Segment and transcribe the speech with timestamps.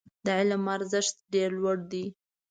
[0.25, 2.05] د علم ارزښت ډېر لوړ دی.